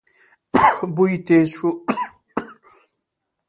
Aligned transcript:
بوی 0.95 1.13
تېز 1.25 1.49
شو. 1.57 1.69